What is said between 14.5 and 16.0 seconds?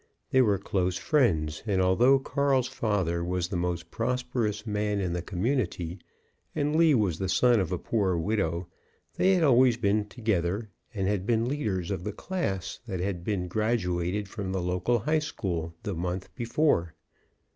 the local high school the